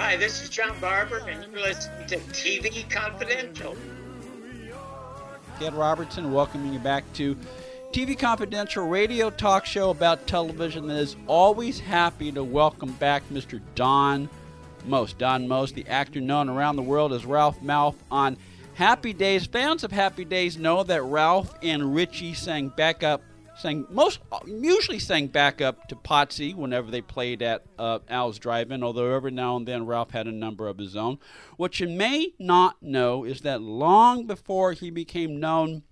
Hi, 0.00 0.16
this 0.16 0.42
is 0.42 0.48
John 0.48 0.80
Barber, 0.80 1.18
and 1.28 1.44
you're 1.52 1.60
listening 1.60 2.06
to 2.06 2.16
TV 2.32 2.88
Confidential. 2.88 3.76
Ed 5.60 5.74
Robertson 5.74 6.32
welcoming 6.32 6.72
you 6.72 6.78
back 6.78 7.04
to 7.12 7.36
TV 7.92 8.18
Confidential 8.18 8.88
radio 8.88 9.28
talk 9.28 9.66
show 9.66 9.90
about 9.90 10.26
television 10.26 10.86
that 10.86 10.96
is 10.96 11.16
always 11.26 11.78
happy 11.78 12.32
to 12.32 12.42
welcome 12.42 12.92
back 12.92 13.22
Mr. 13.28 13.60
Don 13.74 14.30
Most. 14.86 15.18
Don 15.18 15.46
Most, 15.46 15.74
the 15.74 15.86
actor 15.86 16.22
known 16.22 16.48
around 16.48 16.76
the 16.76 16.82
world 16.82 17.12
as 17.12 17.26
Ralph 17.26 17.60
Malph 17.60 17.96
on 18.10 18.38
Happy 18.72 19.12
Days. 19.12 19.44
Fans 19.44 19.84
of 19.84 19.92
Happy 19.92 20.24
Days 20.24 20.56
know 20.56 20.82
that 20.82 21.02
Ralph 21.02 21.52
and 21.62 21.94
Richie 21.94 22.32
sang 22.32 22.70
backup 22.70 23.20
sang 23.60 23.86
most 23.90 24.20
usually 24.46 24.98
sang 24.98 25.26
back 25.28 25.60
up 25.60 25.88
to 25.88 25.96
Potsy 25.96 26.54
whenever 26.54 26.90
they 26.90 27.00
played 27.00 27.42
at 27.42 27.64
uh, 27.78 28.00
Al's 28.08 28.38
Drive-In. 28.38 28.82
Although 28.82 29.14
every 29.14 29.30
now 29.30 29.56
and 29.56 29.66
then 29.66 29.86
Ralph 29.86 30.10
had 30.10 30.26
a 30.26 30.32
number 30.32 30.66
of 30.68 30.78
his 30.78 30.96
own. 30.96 31.18
What 31.56 31.80
you 31.80 31.88
may 31.88 32.32
not 32.38 32.82
know 32.82 33.24
is 33.24 33.42
that 33.42 33.60
long 33.60 34.26
before 34.26 34.72
he 34.72 34.90
became 34.90 35.38
known 35.38 35.82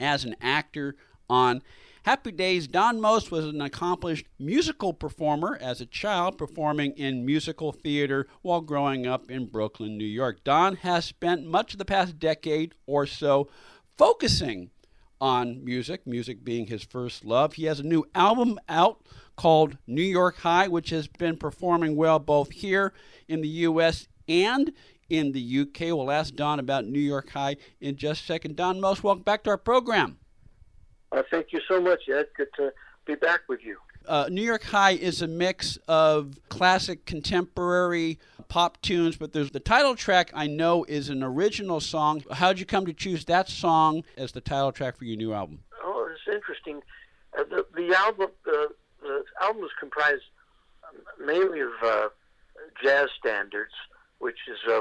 as 0.00 0.24
an 0.24 0.36
actor 0.40 0.96
on 1.28 1.62
Happy 2.04 2.32
Days, 2.32 2.68
Don 2.68 3.00
Most 3.00 3.30
was 3.30 3.46
an 3.46 3.62
accomplished 3.62 4.26
musical 4.38 4.92
performer 4.92 5.56
as 5.58 5.80
a 5.80 5.86
child, 5.86 6.36
performing 6.36 6.92
in 6.98 7.24
musical 7.24 7.72
theater 7.72 8.26
while 8.42 8.60
growing 8.60 9.06
up 9.06 9.30
in 9.30 9.46
Brooklyn, 9.46 9.96
New 9.96 10.04
York. 10.04 10.44
Don 10.44 10.76
has 10.76 11.06
spent 11.06 11.46
much 11.46 11.72
of 11.72 11.78
the 11.78 11.86
past 11.86 12.18
decade 12.18 12.74
or 12.86 13.06
so 13.06 13.48
focusing 13.96 14.70
on 15.20 15.64
music, 15.64 16.06
music 16.06 16.44
being 16.44 16.66
his 16.66 16.84
first 16.84 17.24
love. 17.24 17.54
He 17.54 17.64
has 17.64 17.80
a 17.80 17.84
new 17.84 18.04
album 18.14 18.58
out 18.68 19.00
called 19.36 19.76
New 19.86 20.02
York 20.02 20.38
High, 20.38 20.68
which 20.68 20.90
has 20.90 21.08
been 21.08 21.36
performing 21.36 21.96
well 21.96 22.18
both 22.18 22.50
here 22.50 22.92
in 23.28 23.40
the 23.40 23.48
U.S. 23.48 24.08
and 24.28 24.72
in 25.08 25.32
the 25.32 25.60
UK. 25.60 25.80
We'll 25.88 26.10
ask 26.10 26.34
Don 26.34 26.58
about 26.58 26.84
New 26.86 27.00
York 27.00 27.30
High 27.30 27.56
in 27.80 27.96
just 27.96 28.22
a 28.22 28.26
second. 28.26 28.56
Don 28.56 28.80
Most, 28.80 29.02
welcome 29.02 29.22
back 29.22 29.44
to 29.44 29.50
our 29.50 29.58
program. 29.58 30.18
Uh, 31.12 31.22
thank 31.30 31.52
you 31.52 31.60
so 31.68 31.80
much, 31.80 32.08
Ed. 32.08 32.26
Good 32.36 32.48
to 32.56 32.72
be 33.06 33.14
back 33.14 33.42
with 33.48 33.64
you. 33.64 33.78
Uh, 34.06 34.28
New 34.30 34.42
York 34.42 34.64
High 34.64 34.92
is 34.92 35.22
a 35.22 35.28
mix 35.28 35.78
of 35.88 36.38
classic 36.48 37.06
contemporary 37.06 38.18
pop 38.48 38.80
tunes, 38.82 39.16
but 39.16 39.32
there's 39.32 39.50
the 39.50 39.60
title 39.60 39.94
track 39.94 40.30
I 40.34 40.46
know 40.46 40.84
is 40.84 41.08
an 41.08 41.22
original 41.22 41.80
song. 41.80 42.22
How'd 42.32 42.58
you 42.58 42.66
come 42.66 42.84
to 42.86 42.92
choose 42.92 43.24
that 43.26 43.48
song 43.48 44.04
as 44.16 44.32
the 44.32 44.42
title 44.42 44.72
track 44.72 44.98
for 44.98 45.04
your 45.04 45.16
new 45.16 45.32
album? 45.32 45.60
Oh, 45.82 46.08
it's 46.12 46.34
interesting. 46.34 46.82
Uh, 47.38 47.44
the, 47.44 47.66
the 47.74 47.94
album 47.96 48.28
uh, 48.46 48.66
the 49.00 49.24
album 49.40 49.64
is 49.64 49.70
comprised 49.80 50.22
um, 50.86 51.26
mainly 51.26 51.60
of 51.60 51.72
uh, 51.82 52.08
jazz 52.82 53.08
standards, 53.18 53.72
which 54.18 54.38
is 54.48 54.58
uh, 54.70 54.80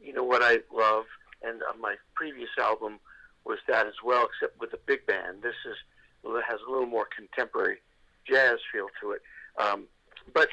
you 0.00 0.12
know 0.12 0.24
what 0.24 0.42
I 0.42 0.58
love, 0.72 1.04
and 1.42 1.62
uh, 1.62 1.76
my 1.80 1.96
previous 2.14 2.50
album 2.60 3.00
was 3.44 3.58
that 3.66 3.88
as 3.88 3.94
well, 4.04 4.26
except 4.26 4.60
with 4.60 4.72
a 4.72 4.78
big 4.86 5.04
band. 5.06 5.42
This 5.42 5.56
is 5.68 5.76
has 6.48 6.60
a 6.66 6.70
little 6.70 6.86
more 6.86 7.08
contemporary 7.16 7.78
jazz 8.28 8.58
feel 8.72 8.86
to 9.00 9.12
it. 9.12 9.22
Um, 9.58 9.84
but 10.34 10.48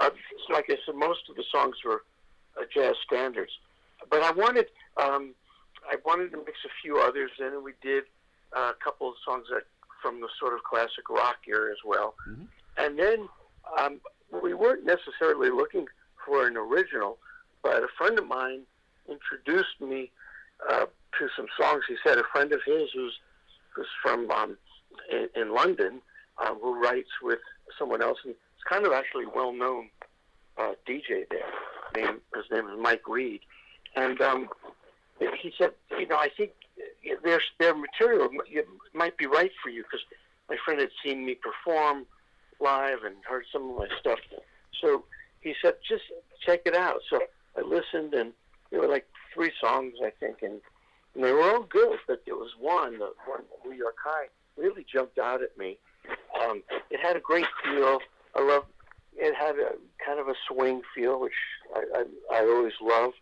uh, 0.00 0.10
like 0.50 0.66
I 0.68 0.76
said, 0.84 0.94
most 0.94 1.20
of 1.28 1.36
the 1.36 1.44
songs 1.50 1.76
were 1.84 2.02
uh, 2.58 2.64
jazz 2.72 2.94
standards. 3.06 3.52
But 4.10 4.22
I 4.22 4.32
wanted 4.32 4.66
um, 4.96 5.34
I 5.88 5.96
wanted 6.04 6.30
to 6.32 6.38
mix 6.38 6.58
a 6.64 6.72
few 6.82 6.98
others 6.98 7.30
in, 7.38 7.46
and 7.46 7.64
we 7.64 7.72
did 7.82 8.04
uh, 8.56 8.72
a 8.78 8.84
couple 8.84 9.08
of 9.08 9.14
songs 9.24 9.46
that 9.50 9.64
from 10.02 10.20
the 10.20 10.28
sort 10.38 10.54
of 10.54 10.62
classic 10.64 11.08
rock 11.08 11.36
era 11.48 11.70
as 11.70 11.78
well. 11.84 12.14
Mm-hmm. 12.28 12.44
And 12.76 12.98
then 12.98 13.28
um, 13.78 14.00
we 14.42 14.52
weren't 14.54 14.84
necessarily 14.84 15.50
looking 15.50 15.86
for 16.26 16.46
an 16.46 16.56
original, 16.56 17.18
but 17.62 17.82
a 17.82 17.88
friend 17.96 18.18
of 18.18 18.26
mine 18.26 18.62
introduced 19.08 19.80
me 19.80 20.10
uh, 20.68 20.86
to 21.18 21.28
some 21.36 21.46
songs. 21.58 21.84
He 21.88 21.96
said 22.04 22.18
a 22.18 22.24
friend 22.32 22.52
of 22.52 22.60
his 22.66 22.90
who's 22.94 23.18
who's 23.74 23.86
from 24.02 24.30
um, 24.30 24.56
in, 25.10 25.28
in 25.34 25.54
London, 25.54 26.00
um, 26.38 26.58
who 26.62 26.80
writes 26.80 27.10
with 27.22 27.38
someone 27.78 28.02
else, 28.02 28.18
and 28.24 28.32
it's 28.32 28.64
kind 28.68 28.86
of 28.86 28.92
actually 28.92 29.26
well 29.26 29.52
known 29.52 29.88
uh, 30.58 30.72
DJ 30.88 31.28
there. 31.30 31.50
Name, 31.96 32.20
his 32.34 32.44
name 32.50 32.68
is 32.68 32.78
Mike 32.78 33.06
Read, 33.08 33.40
and 33.94 34.20
um, 34.20 34.48
he 35.18 35.52
said, 35.56 35.70
you 35.98 36.06
know, 36.08 36.16
I 36.16 36.28
think 36.36 36.52
their 37.22 37.40
their 37.58 37.74
material 37.74 38.28
might 38.92 39.16
be 39.16 39.26
right 39.26 39.52
for 39.62 39.68
you 39.68 39.82
because 39.84 40.04
my 40.48 40.56
friend 40.64 40.80
had 40.80 40.90
seen 41.04 41.24
me 41.24 41.36
perform 41.36 42.06
live 42.60 43.04
and 43.04 43.16
heard 43.28 43.44
some 43.52 43.70
of 43.70 43.76
my 43.76 43.88
stuff. 43.98 44.18
So 44.80 45.04
he 45.40 45.54
said, 45.62 45.74
just 45.88 46.04
check 46.44 46.62
it 46.66 46.74
out. 46.74 47.00
So 47.08 47.20
I 47.56 47.60
listened, 47.60 48.14
and 48.14 48.32
there 48.70 48.80
were 48.80 48.88
like 48.88 49.06
three 49.32 49.52
songs, 49.60 49.94
I 50.04 50.10
think, 50.20 50.38
and, 50.42 50.60
and 51.14 51.24
they 51.24 51.32
were 51.32 51.42
all 51.42 51.62
good. 51.62 51.98
But 52.06 52.22
there 52.26 52.36
was 52.36 52.50
one, 52.58 52.98
the 52.98 53.10
one 53.26 53.42
New 53.64 53.76
York 53.76 53.96
High, 54.02 54.26
really 54.56 54.84
jumped 54.90 55.18
out 55.18 55.42
at 55.42 55.56
me. 55.56 55.78
Um, 56.40 56.62
it 56.90 57.00
had 57.00 57.16
a 57.16 57.20
great 57.20 57.46
feel. 57.62 57.98
I 58.34 58.42
love. 58.42 58.64
It 59.16 59.34
had 59.34 59.56
a 59.56 59.72
kind 60.04 60.18
of 60.18 60.28
a 60.28 60.34
swing 60.48 60.82
feel, 60.94 61.20
which 61.20 61.32
I, 61.74 61.84
I, 62.32 62.38
I 62.38 62.40
always 62.40 62.72
love, 62.82 63.12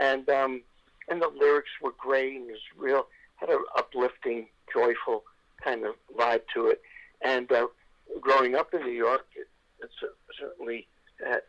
and 0.00 0.28
um, 0.28 0.62
and 1.08 1.20
the 1.20 1.28
lyrics 1.28 1.70
were 1.82 1.92
great 1.98 2.36
and 2.36 2.48
it 2.48 2.52
was 2.52 2.60
real. 2.78 3.06
Had 3.36 3.50
an 3.50 3.64
uplifting, 3.76 4.46
joyful 4.72 5.24
kind 5.62 5.84
of 5.84 5.94
vibe 6.16 6.42
to 6.54 6.68
it. 6.68 6.80
And 7.22 7.50
uh, 7.50 7.66
growing 8.20 8.54
up 8.54 8.72
in 8.72 8.82
New 8.82 8.92
York, 8.92 9.26
it, 9.34 9.48
it 9.82 9.90
certainly 10.38 10.86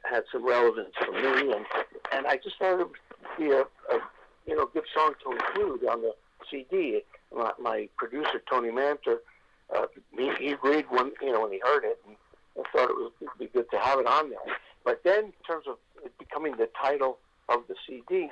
had, 0.10 0.24
some 0.32 0.46
relevance 0.46 0.94
for 1.04 1.12
me, 1.12 1.52
and 1.52 1.66
and 2.12 2.28
I 2.28 2.38
just 2.38 2.58
thought 2.60 2.80
it 2.80 2.88
would 2.88 3.38
be 3.38 3.52
a, 3.52 3.62
a 3.62 4.00
you 4.46 4.56
know 4.56 4.68
good 4.72 4.84
song 4.94 5.14
to 5.24 5.32
include 5.32 5.86
on 5.88 6.02
the 6.02 6.14
CD. 6.50 7.02
My, 7.36 7.52
my 7.60 7.90
producer 7.98 8.42
Tony 8.50 8.70
Manter 8.70 9.18
uh, 9.76 9.86
he, 10.18 10.32
he 10.40 10.52
agreed 10.52 10.86
when 10.90 11.12
you 11.22 11.32
know 11.32 11.42
when 11.42 11.52
he 11.52 11.60
heard 11.64 11.84
it, 11.84 12.00
and 12.08 12.16
I 12.58 12.70
thought 12.72 12.90
it 12.90 12.96
would 12.96 13.30
be 13.40 13.48
good 13.48 13.70
to 13.72 13.80
have 13.80 14.00
it 14.00 14.08
on 14.08 14.30
there. 14.30 14.40
But 14.84 15.02
then, 15.04 15.26
in 15.26 15.34
terms 15.48 15.66
of 15.68 15.78
it 16.04 16.18
becoming 16.18 16.58
the 16.58 16.70
title 16.82 17.20
of 17.50 17.62
the 17.68 17.76
CD, 17.88 18.30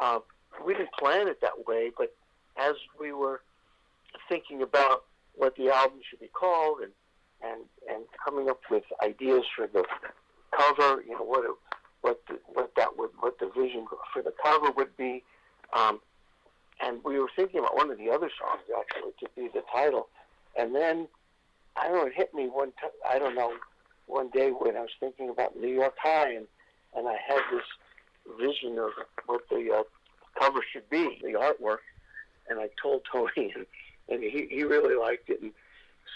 uh, 0.00 0.20
we 0.64 0.74
didn't 0.74 0.92
plan 0.98 1.28
it 1.28 1.40
that 1.40 1.66
way. 1.66 1.90
But 1.96 2.14
as 2.56 2.74
we 2.98 3.12
were 3.12 3.42
thinking 4.28 4.62
about 4.62 5.04
what 5.34 5.56
the 5.56 5.70
album 5.70 6.00
should 6.08 6.20
be 6.20 6.28
called, 6.28 6.78
and 6.80 6.92
and 7.42 7.62
and 7.90 8.04
coming 8.24 8.48
up 8.48 8.60
with 8.70 8.84
ideas 9.02 9.44
for 9.54 9.66
the 9.66 9.84
cover, 10.56 11.02
you 11.02 11.12
know 11.12 11.24
what 11.24 11.44
it, 11.44 11.50
what 12.00 12.20
the, 12.28 12.38
what 12.46 12.72
that 12.76 12.96
would 12.96 13.10
what 13.20 13.38
the 13.38 13.50
vision 13.56 13.86
for 14.12 14.22
the 14.22 14.32
cover 14.42 14.70
would 14.76 14.96
be. 14.96 15.22
Um, 15.72 16.00
and 16.80 17.02
we 17.04 17.18
were 17.18 17.30
thinking 17.34 17.60
about 17.60 17.74
one 17.74 17.90
of 17.90 17.98
the 17.98 18.08
other 18.08 18.30
songs 18.38 18.62
actually 18.78 19.12
to 19.20 19.28
be 19.36 19.48
the 19.52 19.64
title. 19.72 20.08
And 20.56 20.74
then 20.74 21.08
I 21.76 21.88
don't 21.88 21.96
know, 21.96 22.06
it 22.06 22.14
hit 22.14 22.34
me 22.34 22.48
one 22.48 22.72
time. 22.80 22.90
I 23.08 23.18
don't 23.18 23.34
know, 23.34 23.52
one 24.06 24.30
day 24.30 24.50
when 24.50 24.76
I 24.76 24.80
was 24.80 24.90
thinking 24.98 25.30
about 25.30 25.56
New 25.56 25.68
York 25.68 25.94
High, 26.02 26.32
and 26.32 26.46
and 26.96 27.08
I 27.08 27.16
had 27.26 27.40
this 27.52 28.38
vision 28.38 28.78
of 28.78 28.90
what 29.26 29.42
the 29.50 29.70
uh, 29.72 29.82
cover 30.38 30.60
should 30.72 30.88
be, 30.90 31.18
the 31.22 31.32
artwork, 31.32 31.78
and 32.48 32.58
I 32.58 32.68
told 32.80 33.02
Tony, 33.10 33.30
and, 33.54 33.66
and 34.08 34.22
he 34.22 34.48
he 34.50 34.64
really 34.64 34.96
liked 34.96 35.30
it, 35.30 35.40
and 35.40 35.52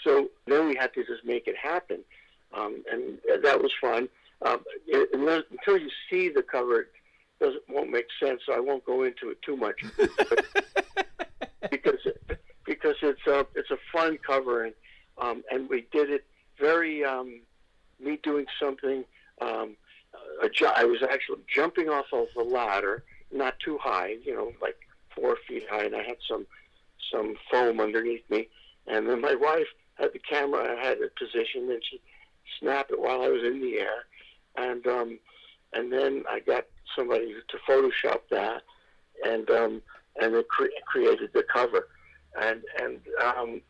so 0.03 0.29
then 0.47 0.67
we 0.67 0.75
had 0.75 0.93
to 0.95 1.05
just 1.05 1.23
make 1.23 1.47
it 1.47 1.55
happen, 1.57 1.99
um, 2.53 2.83
and 2.91 3.19
that 3.43 3.61
was 3.61 3.71
fun. 3.79 4.09
Um, 4.41 4.59
it, 4.87 5.09
until 5.13 5.77
you 5.77 5.89
see 6.09 6.27
the 6.27 6.43
cover, 6.43 6.81
it 6.81 6.87
doesn't 7.39 7.63
won't 7.69 7.91
make 7.91 8.07
sense. 8.21 8.41
So 8.45 8.53
I 8.53 8.59
won't 8.59 8.83
go 8.83 9.03
into 9.03 9.29
it 9.29 9.41
too 9.41 9.55
much 9.55 9.81
because 11.71 11.99
because 12.65 12.95
it's 13.01 13.25
a 13.27 13.45
it's 13.55 13.71
a 13.71 13.77
fun 13.91 14.17
cover 14.25 14.63
and 14.65 14.73
um, 15.17 15.43
and 15.51 15.69
we 15.69 15.85
did 15.91 16.09
it 16.09 16.25
very 16.59 17.03
um, 17.03 17.41
me 17.99 18.19
doing 18.23 18.45
something. 18.59 19.03
Um, 19.41 19.75
ju- 20.53 20.65
I 20.65 20.85
was 20.85 21.01
actually 21.03 21.41
jumping 21.53 21.89
off 21.89 22.05
of 22.11 22.27
a 22.37 22.43
ladder, 22.43 23.03
not 23.31 23.59
too 23.59 23.77
high, 23.81 24.15
you 24.23 24.35
know, 24.35 24.51
like 24.61 24.77
four 25.15 25.37
feet 25.47 25.65
high, 25.69 25.85
and 25.85 25.95
I 25.95 26.03
had 26.03 26.17
some 26.27 26.45
some 27.11 27.35
foam 27.51 27.79
underneath 27.79 28.27
me. 28.29 28.47
And 28.87 29.07
then 29.07 29.21
my 29.21 29.35
wife 29.35 29.67
had 29.95 30.13
the 30.13 30.19
camera, 30.19 30.75
I 30.77 30.83
had 30.83 30.97
it 30.99 31.13
positioned, 31.15 31.69
and 31.69 31.81
she 31.89 32.01
snapped 32.59 32.91
it 32.91 32.99
while 32.99 33.21
I 33.21 33.29
was 33.29 33.43
in 33.43 33.61
the 33.61 33.79
air. 33.79 34.05
And 34.57 34.85
um, 34.87 35.19
and 35.73 35.91
then 35.91 36.23
I 36.29 36.39
got 36.39 36.65
somebody 36.95 37.33
to 37.47 37.57
Photoshop 37.69 38.21
that, 38.29 38.61
and 39.25 39.49
um, 39.49 39.81
and 40.21 40.35
it 40.35 40.47
cre- 40.47 40.65
created 40.85 41.31
the 41.33 41.43
cover. 41.43 41.87
And 42.41 42.61
and 42.81 42.99
um, 43.23 43.61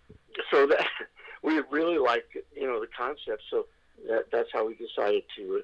so 0.51 0.67
that 0.67 0.85
we 1.43 1.61
really 1.69 1.97
liked 1.97 2.35
you 2.55 2.67
know 2.67 2.79
the 2.79 2.87
concept. 2.95 3.43
So 3.49 3.65
that 4.07 4.25
that's 4.31 4.49
how 4.53 4.67
we 4.67 4.75
decided 4.75 5.23
to 5.37 5.61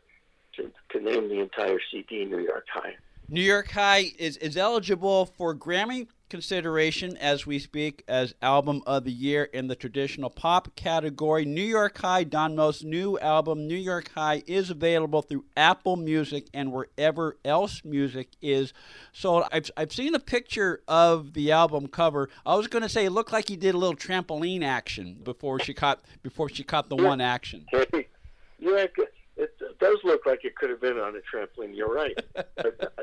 to, 0.56 0.72
to 0.92 1.00
name 1.04 1.30
the 1.30 1.40
entire 1.40 1.80
CD 1.92 2.26
New 2.26 2.40
York 2.40 2.66
High. 2.72 2.96
New 3.32 3.42
York 3.42 3.70
High 3.70 4.12
is, 4.18 4.38
is 4.38 4.58
eligible 4.58 5.28
for 5.28 5.56
Grammy 5.56 6.08
consideration 6.32 7.16
as 7.18 7.46
we 7.46 7.60
speak 7.60 8.04
as 8.08 8.34
album 8.42 8.82
of 8.88 9.04
the 9.04 9.12
year 9.12 9.44
in 9.44 9.68
the 9.68 9.76
traditional 9.76 10.32
pop 10.32 10.76
category. 10.76 11.46
New 11.46 11.62
York 11.62 11.96
High, 12.00 12.24
Don 12.24 12.56
Most's 12.56 12.84
new 12.84 13.20
album, 13.20 13.68
New 13.68 13.76
York 13.78 14.10
High, 14.16 14.42
is 14.48 14.72
available 14.72 15.22
through 15.22 15.46
Apple 15.56 15.96
Music 15.96 16.48
and 16.56 16.72
wherever 16.72 17.38
else 17.46 17.84
music 17.86 18.30
is 18.42 18.74
sold. 19.14 19.44
I've, 19.52 19.70
I've 19.78 19.94
seen 19.94 20.16
a 20.16 20.20
picture 20.20 20.82
of 20.88 21.34
the 21.34 21.52
album 21.52 21.86
cover. 21.86 22.30
I 22.48 22.56
was 22.56 22.66
going 22.66 22.84
to 22.84 22.90
say 22.90 23.06
it 23.06 23.12
looked 23.12 23.32
like 23.32 23.48
he 23.48 23.58
did 23.58 23.76
a 23.76 23.78
little 23.78 23.96
trampoline 23.96 24.64
action 24.64 25.20
before 25.22 25.60
she 25.60 25.76
caught 25.76 26.02
before 26.24 26.50
she 26.50 26.64
caught 26.64 26.90
the 26.90 26.96
one 26.96 27.22
action. 27.22 27.68
It 29.80 29.86
does 29.86 30.00
look 30.04 30.26
like 30.26 30.46
it 30.46 30.56
could 30.56 30.70
have 30.70 30.82
been 30.82 30.98
on 30.98 31.16
a 31.16 31.36
trampoline. 31.36 31.76
You're 31.76 31.94
right, 31.94 32.18
but, 32.34 32.96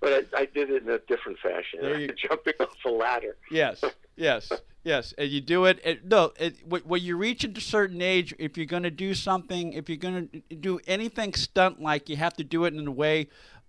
but 0.00 0.28
I, 0.34 0.40
I, 0.40 0.44
did 0.46 0.70
it 0.70 0.82
in 0.82 0.88
a 0.88 0.98
different 0.98 1.38
fashion, 1.38 1.82
you, 1.82 2.08
jumping 2.28 2.54
off 2.60 2.68
a 2.84 2.90
ladder. 2.90 3.36
Yes, 3.50 3.82
yes, 4.16 4.50
yes. 4.84 5.14
And 5.16 5.30
you 5.30 5.40
do 5.40 5.64
it. 5.64 5.80
it 5.84 6.04
no, 6.04 6.32
it, 6.38 6.56
when 6.66 7.02
you 7.02 7.16
reach 7.16 7.44
a 7.44 7.60
certain 7.60 8.02
age, 8.02 8.34
if 8.38 8.56
you're 8.56 8.66
going 8.66 8.82
to 8.82 8.90
do 8.90 9.14
something, 9.14 9.72
if 9.72 9.88
you're 9.88 9.98
going 9.98 10.28
to 10.28 10.56
do 10.56 10.80
anything 10.86 11.34
stunt 11.34 11.80
like, 11.80 12.08
you 12.08 12.16
have 12.16 12.34
to 12.34 12.44
do 12.44 12.64
it 12.64 12.74
in 12.74 12.86
a 12.86 12.92
way 12.92 13.28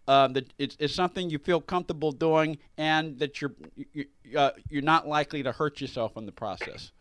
um, 0.09 0.33
that 0.33 0.51
it's, 0.57 0.75
it's, 0.79 0.95
something 0.95 1.29
you 1.29 1.37
feel 1.37 1.61
comfortable 1.61 2.11
doing, 2.11 2.57
and 2.77 3.19
that 3.19 3.39
you're 3.41 3.53
you, 3.93 4.05
uh, 4.35 4.51
you're 4.67 4.81
not 4.81 5.07
likely 5.07 5.43
to 5.43 5.51
hurt 5.51 5.79
yourself 5.79 6.17
in 6.17 6.25
the 6.25 6.31
process. 6.31 6.91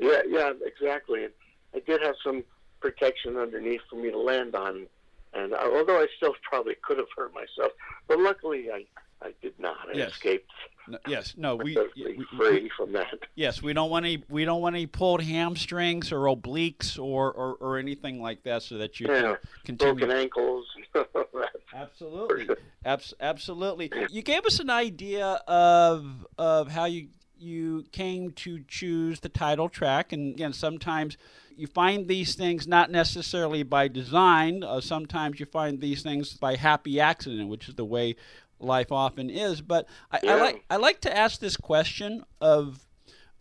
Yeah, 0.00 0.22
yeah, 0.28 0.52
exactly. 0.64 1.28
I 1.74 1.78
did 1.80 2.02
have 2.02 2.16
some 2.24 2.42
protection 2.80 3.36
underneath 3.36 3.80
for 3.88 3.96
me 3.96 4.10
to 4.10 4.18
land 4.18 4.54
on. 4.54 4.86
And 5.34 5.52
uh, 5.52 5.58
although 5.72 6.00
I 6.00 6.06
still 6.16 6.34
probably 6.42 6.76
could 6.82 6.98
have 6.98 7.08
hurt 7.16 7.32
myself, 7.34 7.72
but 8.06 8.18
luckily 8.18 8.70
I, 8.70 8.84
I 9.22 9.32
did 9.42 9.54
not. 9.58 9.76
I 9.92 9.96
yes. 9.96 10.12
escaped. 10.12 10.50
No, 10.88 10.98
yes, 11.06 11.34
no, 11.36 11.54
we, 11.54 11.76
we 11.96 12.24
free 12.36 12.62
we, 12.62 12.70
from 12.74 12.92
that. 12.92 13.12
Yes, 13.34 13.62
we 13.62 13.74
don't 13.74 13.90
want 13.90 14.06
any 14.06 14.24
we 14.30 14.46
don't 14.46 14.62
want 14.62 14.74
any 14.74 14.86
pulled 14.86 15.20
hamstrings 15.20 16.12
or 16.12 16.20
obliques 16.20 16.98
or, 16.98 17.30
or, 17.30 17.54
or 17.60 17.78
anything 17.78 18.22
like 18.22 18.42
that, 18.44 18.62
so 18.62 18.78
that 18.78 18.98
you 18.98 19.06
yeah, 19.06 19.20
can 19.64 19.76
continue. 19.76 19.94
broken 19.94 20.16
ankles. 20.16 20.64
absolutely, 21.74 22.48
Abs- 22.86 23.12
absolutely. 23.20 23.92
You 24.10 24.22
gave 24.22 24.46
us 24.46 24.60
an 24.60 24.70
idea 24.70 25.42
of 25.46 26.26
of 26.38 26.68
how 26.68 26.86
you 26.86 27.08
you 27.38 27.84
came 27.92 28.30
to 28.32 28.64
choose 28.66 29.20
the 29.20 29.28
title 29.28 29.68
track, 29.68 30.12
and 30.12 30.34
again, 30.34 30.52
sometimes 30.52 31.18
you 31.58 31.66
find 31.66 32.06
these 32.06 32.34
things 32.34 32.66
not 32.66 32.90
necessarily 32.90 33.62
by 33.62 33.88
design. 33.88 34.62
Uh, 34.62 34.80
sometimes 34.80 35.40
you 35.40 35.46
find 35.46 35.80
these 35.80 36.02
things 36.02 36.34
by 36.34 36.56
happy 36.56 37.00
accident, 37.00 37.48
which 37.48 37.68
is 37.68 37.74
the 37.74 37.84
way 37.84 38.16
life 38.60 38.92
often 38.92 39.28
is. 39.28 39.60
But 39.60 39.86
I, 40.10 40.20
yeah. 40.22 40.34
I 40.34 40.40
like 40.40 40.64
I 40.70 40.76
like 40.76 41.00
to 41.02 41.16
ask 41.16 41.40
this 41.40 41.56
question 41.56 42.24
of 42.40 42.86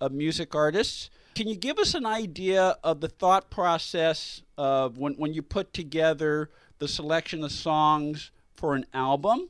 of 0.02 0.12
music 0.12 0.56
artists. 0.56 1.10
Can 1.36 1.48
you 1.48 1.56
give 1.56 1.78
us 1.78 1.94
an 1.94 2.06
idea 2.06 2.78
of 2.84 3.00
the 3.00 3.08
thought 3.08 3.52
process 3.52 4.42
of 4.58 4.98
when, 4.98 5.14
when 5.14 5.34
you 5.34 5.44
put 5.44 5.72
together 5.72 6.50
the 6.80 6.88
selection 6.88 7.44
of 7.44 7.52
songs 7.52 8.32
for 8.56 8.74
an 8.74 8.88
album, 8.94 9.50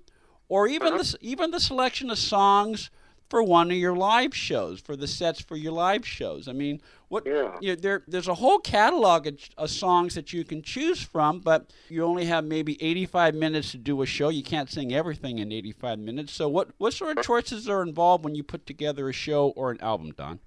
or 0.49 0.67
even 0.67 0.93
uh-huh. 0.93 1.03
the 1.03 1.17
even 1.21 1.51
the 1.51 1.59
selection 1.59 2.09
of 2.09 2.17
songs 2.17 2.89
for 3.29 3.43
one 3.43 3.71
of 3.71 3.77
your 3.77 3.95
live 3.95 4.35
shows, 4.35 4.79
for 4.79 4.95
the 4.95 5.07
sets 5.07 5.41
for 5.41 5.55
your 5.55 5.73
live 5.73 6.07
shows. 6.07 6.47
I 6.47 6.53
mean, 6.53 6.81
what 7.09 7.25
yeah. 7.25 7.55
you 7.61 7.69
know, 7.69 7.75
there 7.75 8.03
there's 8.07 8.27
a 8.27 8.33
whole 8.33 8.59
catalog 8.59 9.27
of, 9.27 9.39
of, 9.57 9.69
songs 9.69 10.15
that 10.15 10.33
you 10.33 10.43
can 10.43 10.61
choose 10.61 11.01
from, 11.01 11.39
but 11.39 11.71
you 11.89 12.03
only 12.03 12.25
have 12.25 12.45
maybe 12.45 12.81
85 12.81 13.35
minutes 13.35 13.71
to 13.71 13.77
do 13.77 14.01
a 14.01 14.05
show. 14.05 14.29
You 14.29 14.43
can't 14.43 14.69
sing 14.69 14.93
everything 14.93 15.39
in 15.39 15.51
85 15.51 15.99
minutes. 15.99 16.33
So 16.33 16.47
what 16.47 16.69
what 16.77 16.93
sort 16.93 17.17
of 17.17 17.23
choices 17.23 17.67
are 17.69 17.81
involved 17.81 18.23
when 18.23 18.35
you 18.35 18.43
put 18.43 18.65
together 18.65 19.09
a 19.09 19.13
show 19.13 19.49
or 19.49 19.71
an 19.71 19.81
album, 19.81 20.11
Don? 20.11 20.39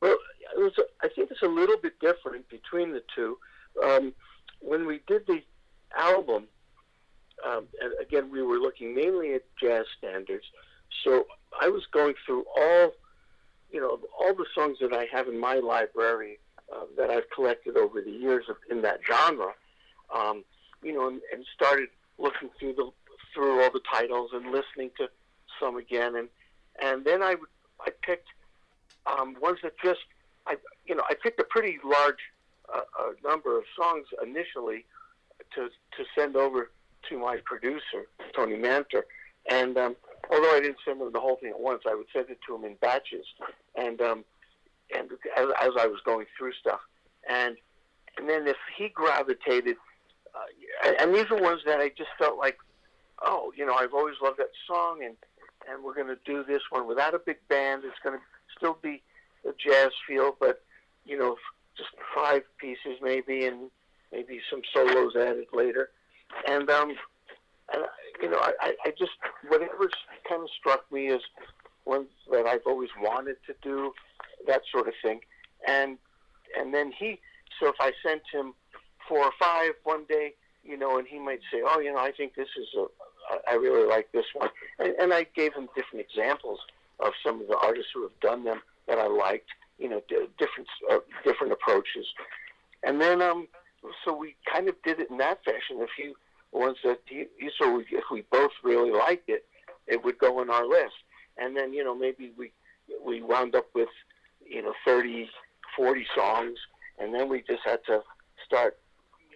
Well, 0.00 0.16
it 0.56 0.60
was, 0.60 0.72
I 1.02 1.08
think 1.08 1.30
it's 1.30 1.42
a 1.42 1.48
little 1.48 1.78
bit 1.78 1.98
different 2.00 2.48
between 2.48 2.92
the 2.92 3.02
two. 3.14 3.38
Um, 3.82 4.14
when 4.60 4.86
we 4.86 5.00
did 5.06 5.26
the 5.26 5.42
album, 5.96 6.44
um, 7.44 7.66
and 7.80 7.92
again, 8.00 8.30
we 8.30 8.42
were 8.42 8.58
looking 8.58 8.94
mainly 8.94 9.34
at 9.34 9.42
jazz 9.60 9.84
standards 9.98 10.44
so 11.02 11.26
I 11.60 11.68
was 11.68 11.84
going 11.92 12.14
through 12.24 12.44
all, 12.56 12.92
you 13.70 13.80
know, 13.80 13.98
all 14.18 14.34
the 14.34 14.46
songs 14.54 14.78
that 14.80 14.92
I 14.92 15.06
have 15.12 15.28
in 15.28 15.38
my 15.38 15.56
library 15.56 16.38
uh, 16.72 16.84
that 16.96 17.10
I've 17.10 17.28
collected 17.30 17.76
over 17.76 18.00
the 18.00 18.10
years 18.10 18.44
of, 18.48 18.56
in 18.70 18.82
that 18.82 19.00
genre, 19.06 19.52
um, 20.14 20.44
you 20.82 20.92
know, 20.92 21.08
and, 21.08 21.20
and 21.32 21.44
started 21.54 21.88
looking 22.18 22.50
through 22.58 22.74
the 22.74 22.90
through 23.34 23.62
all 23.62 23.70
the 23.70 23.80
titles 23.90 24.30
and 24.32 24.52
listening 24.52 24.90
to 24.96 25.08
some 25.60 25.76
again, 25.76 26.16
and 26.16 26.28
and 26.80 27.04
then 27.04 27.22
I 27.22 27.36
I 27.80 27.90
picked 28.02 28.28
um, 29.06 29.36
ones 29.40 29.58
that 29.62 29.72
just 29.82 30.00
I 30.46 30.56
you 30.86 30.94
know 30.94 31.02
I 31.08 31.14
picked 31.14 31.40
a 31.40 31.44
pretty 31.44 31.78
large 31.84 32.20
uh, 32.72 32.82
uh, 32.98 33.10
number 33.24 33.58
of 33.58 33.64
songs 33.76 34.06
initially 34.22 34.84
to 35.54 35.68
to 35.68 36.04
send 36.16 36.36
over 36.36 36.70
to 37.08 37.18
my 37.18 37.38
producer 37.44 38.06
Tony 38.34 38.56
Manter, 38.56 39.04
and 39.50 39.76
um, 39.76 39.96
although 40.30 40.56
I 40.56 40.60
didn't 40.60 40.78
send 40.84 41.00
him 41.00 41.12
the 41.12 41.20
whole 41.20 41.36
thing 41.36 41.50
at 41.50 41.60
once, 41.60 41.82
I 41.86 41.94
would 41.94 42.06
send 42.12 42.30
it 42.30 42.38
to 42.46 42.54
him 42.54 42.64
in 42.64 42.74
batches, 42.76 43.26
and 43.76 44.00
um, 44.00 44.24
and 44.94 45.10
as, 45.36 45.46
as 45.60 45.70
I 45.78 45.86
was 45.86 46.00
going 46.04 46.26
through 46.38 46.52
stuff, 46.54 46.80
and 47.28 47.56
and 48.16 48.28
then 48.28 48.46
if 48.46 48.56
he 48.76 48.88
gravitated, 48.88 49.76
uh, 50.34 50.92
and 51.00 51.14
these 51.14 51.30
are 51.30 51.40
ones 51.40 51.62
that 51.66 51.80
I 51.80 51.88
just 51.90 52.10
felt 52.18 52.38
like, 52.38 52.58
oh, 53.22 53.52
you 53.56 53.66
know, 53.66 53.74
I've 53.74 53.94
always 53.94 54.16
loved 54.22 54.38
that 54.38 54.50
song, 54.66 55.02
and 55.04 55.16
and 55.68 55.82
we're 55.82 55.94
going 55.94 56.08
to 56.08 56.18
do 56.24 56.44
this 56.44 56.62
one 56.70 56.86
without 56.86 57.14
a 57.14 57.18
big 57.18 57.38
band. 57.48 57.82
It's 57.84 57.98
going 58.02 58.18
to 58.18 58.24
still 58.56 58.78
be 58.82 59.02
a 59.48 59.52
jazz 59.52 59.90
feel, 60.06 60.36
but 60.38 60.62
you 61.04 61.18
know, 61.18 61.36
just 61.76 61.90
five 62.14 62.42
pieces 62.58 62.98
maybe, 63.02 63.46
and 63.46 63.70
maybe 64.12 64.40
some 64.50 64.62
solos 64.72 65.16
added 65.16 65.46
later, 65.52 65.90
and 66.46 66.70
um, 66.70 66.94
and 67.74 67.84
you 68.22 68.30
know, 68.30 68.38
I, 68.38 68.74
I 68.84 68.90
just 68.98 69.12
whatever 69.48 69.90
kind 70.28 70.42
of 70.42 70.48
struck 70.58 70.90
me 70.92 71.08
as 71.08 71.20
ones 71.84 72.08
that 72.30 72.46
I've 72.46 72.66
always 72.66 72.90
wanted 73.00 73.36
to 73.46 73.54
do, 73.62 73.92
that 74.46 74.62
sort 74.70 74.88
of 74.88 74.94
thing, 75.02 75.20
and 75.66 75.98
and 76.58 76.72
then 76.72 76.92
he. 76.92 77.18
So 77.60 77.68
if 77.68 77.76
I 77.80 77.92
sent 78.04 78.22
him 78.32 78.54
four 79.08 79.18
or 79.18 79.32
five 79.38 79.72
one 79.84 80.04
day, 80.08 80.34
you 80.64 80.76
know, 80.76 80.98
and 80.98 81.06
he 81.06 81.18
might 81.18 81.40
say, 81.52 81.62
"Oh, 81.64 81.80
you 81.80 81.92
know, 81.92 81.98
I 81.98 82.12
think 82.12 82.34
this 82.34 82.48
is 82.58 82.66
a, 82.76 83.50
I 83.50 83.54
really 83.54 83.86
like 83.86 84.10
this 84.12 84.26
one," 84.34 84.50
and, 84.78 84.94
and 85.00 85.12
I 85.12 85.26
gave 85.36 85.54
him 85.54 85.68
different 85.74 86.06
examples 86.08 86.60
of 87.00 87.12
some 87.24 87.40
of 87.40 87.48
the 87.48 87.58
artists 87.58 87.90
who 87.94 88.02
have 88.02 88.18
done 88.20 88.44
them 88.44 88.62
that 88.86 88.98
I 88.98 89.06
liked, 89.06 89.48
you 89.78 89.88
know, 89.88 90.00
d- 90.08 90.28
different 90.38 90.68
uh, 90.90 90.98
different 91.24 91.52
approaches, 91.52 92.06
and 92.82 93.00
then 93.00 93.20
um, 93.20 93.48
so 94.04 94.16
we 94.16 94.36
kind 94.50 94.68
of 94.68 94.76
did 94.82 95.00
it 95.00 95.10
in 95.10 95.18
that 95.18 95.44
fashion. 95.44 95.80
If 95.80 95.90
you 95.98 96.14
ones 96.54 96.78
that 96.84 97.00
you, 97.08 97.26
so 97.60 97.82
if 97.90 98.04
we 98.10 98.24
both 98.30 98.52
really 98.62 98.90
liked 98.90 99.28
it, 99.28 99.44
it 99.86 100.02
would 100.04 100.18
go 100.18 100.40
in 100.40 100.50
our 100.50 100.66
list. 100.66 100.94
And 101.36 101.56
then 101.56 101.72
you 101.72 101.84
know 101.84 101.94
maybe 101.94 102.32
we 102.38 102.52
we 103.04 103.22
wound 103.22 103.54
up 103.54 103.66
with 103.74 103.88
you 104.46 104.62
know 104.62 104.72
30, 104.84 105.28
40 105.76 106.06
songs, 106.14 106.58
and 106.98 107.14
then 107.14 107.28
we 107.28 107.42
just 107.42 107.62
had 107.64 107.80
to 107.86 108.02
start 108.46 108.78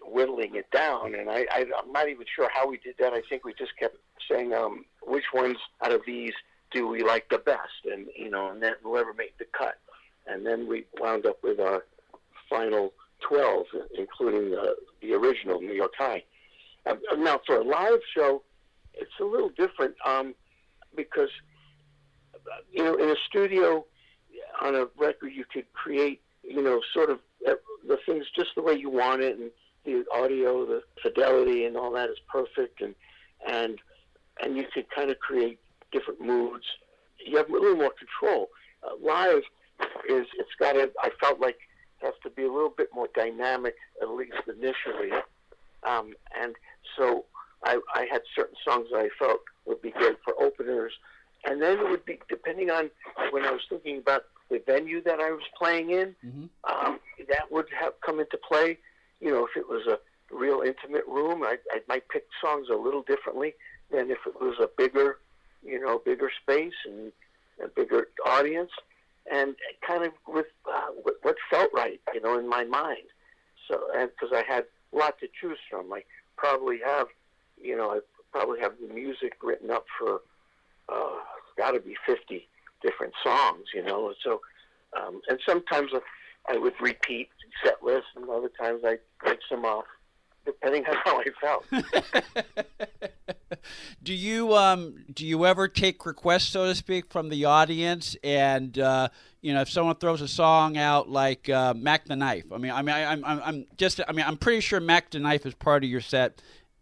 whittling 0.03 0.55
it 0.55 0.71
down. 0.71 1.15
And 1.15 1.29
I, 1.29 1.47
I 1.51 1.65
I'm 1.79 1.93
not 1.93 2.09
even 2.09 2.25
sure 2.35 2.49
how 2.53 2.69
we 2.69 2.79
did 2.79 2.95
that. 3.01 3.13
I 3.13 3.23
think 3.29 3.45
we 3.45 3.53
just 3.55 3.77
kept 3.79 3.97
saying 4.31 4.55
um, 4.55 4.85
which 5.03 5.25
ones 5.35 5.57
out 5.83 5.93
of 5.93 6.03
these 6.07 6.33
do 6.71 6.87
we 6.87 7.03
like 7.03 7.29
the 7.31 7.39
best, 7.39 7.85
and 7.85 8.07
you 8.17 8.31
know, 8.31 8.51
and 8.51 8.63
then 8.63 8.75
whoever 8.83 9.13
made 9.13 9.33
the 9.39 9.47
cut. 9.57 9.79
And 10.27 10.45
then 10.47 10.69
we 10.69 10.85
wound 11.01 11.25
up 11.25 11.43
with 11.43 11.59
our 11.59 11.85
final 12.51 12.93
12, 13.27 13.67
including 13.97 14.51
the, 14.51 14.77
the 15.01 15.15
original 15.15 15.61
New 15.61 15.73
York 15.73 15.93
High. 15.99 16.23
Um, 16.87 17.01
now, 17.19 17.41
for 17.47 17.57
a 17.57 17.65
live 17.65 18.01
show, 18.15 18.43
it's 18.95 19.11
a 19.21 19.25
little 19.25 19.51
different 19.51 19.95
um, 20.05 20.35
because, 20.97 21.31
you 22.73 22.83
know, 22.83 22.95
in 22.95 23.11
a 23.11 23.17
studio 23.29 23.85
on 24.61 24.75
a 24.75 24.87
record, 24.99 25.33
you 25.35 25.45
could 25.53 25.71
create, 25.73 26.21
you 26.43 26.63
know, 26.63 26.81
sort 26.93 27.11
of 27.11 27.21
uh, 27.49 27.55
the 27.87 27.99
things 28.07 28.27
just 28.35 28.51
the 28.57 28.63
way 28.63 28.75
you 28.75 28.91
want 28.91 29.23
it, 29.23 29.39
and 29.39 29.51
the 29.85 30.05
audio, 30.13 30.67
the 30.67 30.83
fidelity, 31.03 31.65
and 31.65 31.77
all 31.77 31.93
that 31.93 32.11
is 32.11 32.19
perfect, 32.31 32.81
and 32.81 32.95
and 33.47 33.79
and 34.43 34.57
you 34.57 34.65
could 34.73 34.87
kind 34.91 35.11
of 35.11 35.19
create 35.19 35.59
different 35.93 36.21
moods. 36.21 36.65
You 37.25 37.37
have 37.37 37.49
a 37.49 37.53
little 37.53 37.77
more 37.77 37.93
control. 37.99 38.49
Uh, 38.83 38.95
live 39.05 39.43
is 40.09 40.27
it's 40.39 40.55
got 40.59 40.73
to. 40.73 40.91
I 41.01 41.11
felt 41.21 41.41
like 41.41 41.59
has 42.03 42.15
to 42.23 42.31
be 42.31 42.45
a 42.45 42.53
little 42.53 42.73
bit 42.77 42.89
more 42.95 43.09
dynamic, 43.15 43.75
at 44.01 44.09
least 44.11 44.35
initially, 44.47 45.11
um, 45.83 46.15
and 46.41 46.55
so 46.99 47.25
I, 47.65 47.79
I 47.95 48.07
had 48.11 48.23
certain 48.37 48.57
songs 48.67 48.89
that 48.93 48.99
I 48.99 49.09
felt 49.19 49.41
would 49.65 49.81
be 49.81 49.91
great 49.91 50.17
for 50.25 50.35
openers, 50.43 50.93
and 51.45 51.63
then 51.63 51.79
it 51.79 51.89
would 51.89 52.05
be 52.05 52.19
depending 52.29 52.71
on 52.71 52.91
when 53.31 53.45
I 53.45 53.53
was 53.53 53.63
thinking 53.69 53.99
about 53.99 54.25
the 54.51 54.63
venue 54.67 55.03
that 55.03 55.21
I 55.21 55.31
was 55.31 55.43
playing 55.57 55.91
in, 55.91 56.15
mm-hmm. 56.25 56.45
um, 56.65 57.01
that 57.29 57.51
would 57.51 57.67
have 57.79 57.93
come 58.05 58.21
into 58.21 58.39
play. 58.39 58.79
You 59.21 59.31
know, 59.31 59.47
if 59.47 59.57
it 59.57 59.69
was 59.69 59.87
a 59.87 59.99
real 60.35 60.63
intimate 60.63 61.07
room, 61.07 61.43
I, 61.43 61.57
I 61.71 61.81
might 61.89 62.09
pick 62.09 62.27
songs 62.43 62.69
a 62.73 62.77
little 62.77 63.03
differently 63.03 63.55
than 63.91 64.11
if 64.11 64.19
it 64.27 64.41
was 64.41 64.57
a 64.61 64.69
bigger, 64.77 65.19
you 65.65 65.81
know, 65.81 66.01
bigger 66.05 66.31
space 66.43 66.75
and 66.87 67.13
a 67.63 67.69
bigger 67.69 68.09
audience, 68.25 68.71
and 69.31 69.55
kind 69.87 70.05
of 70.05 70.13
with 70.27 70.47
uh, 70.73 70.91
what 71.23 71.37
felt 71.51 71.71
right, 71.75 72.01
you 72.15 72.21
know, 72.21 72.39
in 72.39 72.49
my 72.49 72.65
mind. 72.65 73.09
So, 73.69 73.81
because 73.93 74.33
I 74.33 74.45
had 74.51 74.65
a 74.93 74.97
lot 74.97 75.19
to 75.21 75.29
choose 75.41 75.59
from, 75.69 75.93
I 75.93 76.03
probably 76.39 76.79
have, 76.85 77.09
you 77.61 77.77
know, 77.77 77.91
I 77.91 77.99
probably 78.33 78.61
have 78.61 78.73
the 78.81 78.93
music 78.93 79.35
written 79.43 79.71
up 79.71 79.85
for, 79.99 80.21
uh, 80.89 81.17
got 81.57 81.73
to 81.73 81.81
be 81.81 81.97
fifty 82.07 82.49
different 82.83 83.13
songs, 83.23 83.65
you 83.75 83.83
know. 83.83 84.15
So, 84.25 84.41
um, 84.99 85.21
and 85.29 85.39
sometimes 85.47 85.91
I 86.49 86.57
would 86.57 86.75
repeat 86.81 87.29
set 87.65 87.83
lists, 87.83 88.11
and 88.17 88.29
other 88.31 88.51
times 88.61 88.83
I 88.85 88.99
take 89.27 89.41
some 89.51 89.65
off, 89.65 89.85
depending 90.45 90.85
on 90.87 90.97
how 91.05 91.21
I 91.21 91.25
felt. 91.41 91.65
do 94.03 94.15
you 94.15 94.55
um 94.55 95.05
do 95.13 95.27
you 95.27 95.47
ever 95.47 95.69
take 95.69 96.05
requests, 96.07 96.49
so 96.49 96.67
to 96.67 96.75
speak, 96.75 97.11
from 97.11 97.29
the 97.29 97.45
audience? 97.45 98.17
And 98.23 98.79
uh, 98.79 99.09
you 99.41 99.55
know, 99.55 99.61
if 99.61 99.71
someone 99.71 99.97
throws 99.97 100.21
a 100.21 100.29
song 100.29 100.77
out 100.77 101.09
like 101.09 101.49
uh, 101.49 101.75
"Mack 101.75 102.07
the 102.07 102.17
Knife," 102.17 102.45
I 102.53 102.59
mean, 102.59 102.73
I 102.73 102.83
mean, 102.83 102.95
I, 102.95 103.13
I'm 103.13 103.25
I'm 103.25 103.67
just, 103.77 104.01
I 104.07 104.13
mean, 104.13 104.25
I'm 104.27 104.37
pretty 104.37 104.61
sure 104.61 104.81
"Mack 104.81 105.11
the 105.11 105.19
Knife" 105.19 105.47
is 105.47 105.55
part 105.55 105.85
of 105.85 105.91
your 105.91 106.01
set 106.01 106.41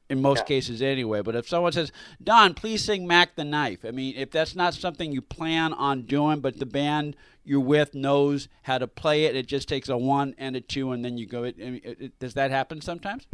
in 0.08 0.22
most 0.22 0.40
yeah. 0.40 0.44
cases 0.44 0.82
anyway. 0.82 1.22
But 1.22 1.34
if 1.34 1.48
someone 1.48 1.72
says, 1.72 1.92
Don, 2.22 2.54
please 2.54 2.84
sing 2.84 3.06
Mack 3.06 3.36
the 3.36 3.44
Knife, 3.44 3.84
I 3.84 3.90
mean, 3.90 4.14
if 4.16 4.30
that's 4.30 4.54
not 4.54 4.74
something 4.74 5.12
you 5.12 5.20
plan 5.20 5.72
on 5.72 6.02
doing, 6.02 6.40
but 6.40 6.58
the 6.58 6.66
band 6.66 7.16
you're 7.44 7.60
with 7.60 7.94
knows 7.94 8.48
how 8.62 8.78
to 8.78 8.86
play 8.86 9.24
it, 9.24 9.36
it 9.36 9.46
just 9.46 9.68
takes 9.68 9.88
a 9.88 9.96
one 9.96 10.34
and 10.38 10.56
a 10.56 10.60
two, 10.60 10.92
and 10.92 11.04
then 11.04 11.16
you 11.16 11.26
go. 11.26 11.44
It, 11.44 11.56
it, 11.58 11.96
it, 12.00 12.18
does 12.18 12.34
that 12.34 12.50
happen 12.50 12.80
sometimes? 12.80 13.26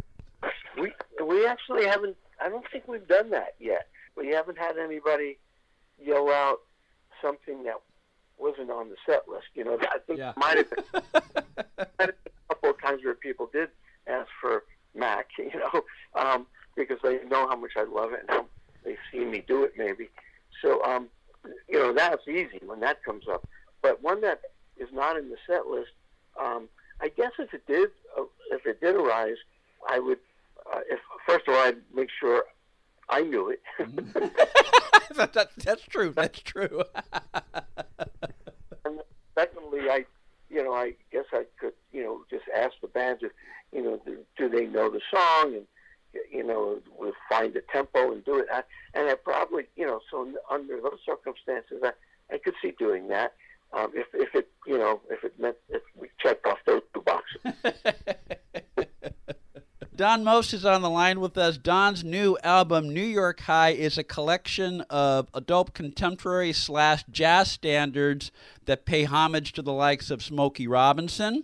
We 0.79 0.91
we 1.23 1.45
actually 1.45 1.85
haven't. 1.85 2.17
I 2.41 2.49
don't 2.49 2.65
think 2.71 2.87
we've 2.87 3.07
done 3.07 3.29
that 3.31 3.55
yet. 3.59 3.87
We 4.15 4.29
haven't 4.29 4.57
had 4.57 4.77
anybody 4.77 5.37
yell 6.03 6.29
out 6.29 6.59
something 7.21 7.63
that 7.63 7.75
wasn't 8.37 8.69
on 8.69 8.89
the 8.89 8.95
set 9.05 9.27
list. 9.27 9.47
You 9.53 9.63
know, 9.63 9.77
I 9.81 9.99
think 10.05 10.19
yeah. 10.19 10.33
might 10.35 10.57
have 10.57 10.69
been, 10.69 10.83
might 11.13 11.23
have 11.79 11.97
been 11.97 12.09
a 12.09 12.53
couple 12.53 12.69
of 12.71 12.81
times 12.81 13.03
where 13.03 13.13
people 13.13 13.49
did 13.51 13.69
ask 14.07 14.27
for 14.41 14.63
Mack. 14.95 15.29
You 15.37 15.59
know, 15.59 15.83
um, 16.15 16.47
because 16.75 16.97
they 17.03 17.19
know 17.25 17.47
how 17.47 17.55
much 17.55 17.71
I 17.75 17.83
love 17.83 18.13
it 18.13 18.21
and 18.21 18.29
how 18.29 18.45
they've 18.83 18.97
seen 19.11 19.31
me 19.31 19.43
do 19.47 19.63
it 19.63 19.73
maybe. 19.77 20.09
So, 20.61 20.83
um, 20.83 21.07
you 21.67 21.79
know, 21.79 21.93
that's 21.93 22.27
easy 22.27 22.59
when 22.65 22.79
that 22.81 23.03
comes 23.03 23.25
up. 23.29 23.47
But 23.81 24.01
one 24.01 24.21
that 24.21 24.41
is 24.77 24.89
not 24.91 25.17
in 25.17 25.29
the 25.29 25.37
set 25.45 25.67
list, 25.67 25.91
um, 26.39 26.69
I 27.01 27.09
guess 27.09 27.31
if 27.37 27.53
it 27.53 27.65
did, 27.67 27.89
uh, 28.17 28.23
if 28.51 28.65
it 28.65 28.81
did 28.81 28.95
arise, 28.95 29.37
I 29.87 29.99
would, 29.99 30.19
uh, 30.71 30.79
if 30.89 30.99
first 31.25 31.47
of 31.47 31.53
all, 31.53 31.61
I'd 31.61 31.77
make 31.93 32.09
sure 32.19 32.43
I 33.09 33.21
knew 33.21 33.49
it. 33.49 33.61
that, 35.15 35.33
that, 35.33 35.49
that's 35.57 35.83
true. 35.83 36.11
That's 36.15 36.39
true. 36.41 36.83
and 38.85 39.01
secondly, 39.35 39.89
I, 39.89 40.05
you 40.49 40.63
know, 40.63 40.73
I 40.73 40.93
guess 41.11 41.25
I 41.31 41.45
could, 41.59 41.73
you 41.91 42.03
know, 42.03 42.23
just 42.29 42.45
ask 42.55 42.73
the 42.81 42.87
band 42.87 43.19
if, 43.21 43.31
you 43.71 43.81
know, 43.81 44.01
do, 44.05 44.17
do 44.37 44.49
they 44.49 44.65
know 44.65 44.89
the 44.89 45.01
song 45.11 45.55
and 45.55 45.65
you 46.31 46.43
know, 46.43 46.79
we'll 46.97 47.13
find 47.29 47.55
a 47.55 47.61
tempo 47.61 48.11
and 48.11 48.23
do 48.23 48.37
it. 48.37 48.47
I, 48.51 48.63
and 48.93 49.09
I 49.09 49.15
probably, 49.15 49.63
you 49.75 49.85
know, 49.85 49.99
so 50.11 50.31
under 50.49 50.79
those 50.79 50.99
circumstances, 51.05 51.81
I, 51.83 51.91
I 52.33 52.37
could 52.37 52.53
see 52.61 52.73
doing 52.77 53.07
that. 53.07 53.33
Um, 53.73 53.91
if, 53.95 54.05
if 54.13 54.35
it, 54.35 54.49
you 54.67 54.77
know, 54.77 55.01
if 55.09 55.23
it 55.23 55.39
meant 55.39 55.55
if 55.69 55.81
we 55.99 56.09
checked 56.19 56.45
off 56.45 56.59
those 56.65 56.83
two 56.93 57.01
boxes. 57.01 57.41
Don 59.95 60.23
Most 60.23 60.55
is 60.55 60.65
on 60.65 60.81
the 60.81 60.89
line 60.89 61.19
with 61.19 61.37
us. 61.37 61.55
Don's 61.55 62.03
new 62.03 62.35
album, 62.43 62.91
New 62.91 63.03
York 63.03 63.41
High, 63.41 63.73
is 63.73 63.95
a 63.95 64.03
collection 64.03 64.81
of 64.89 65.27
adult 65.35 65.75
contemporary 65.75 66.51
slash 66.51 67.03
jazz 67.11 67.51
standards 67.51 68.31
that 68.65 68.85
pay 68.85 69.03
homage 69.03 69.53
to 69.53 69.61
the 69.61 69.71
likes 69.71 70.09
of 70.09 70.23
Smokey 70.23 70.67
Robinson 70.67 71.43